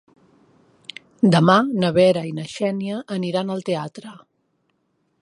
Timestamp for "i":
2.31-2.33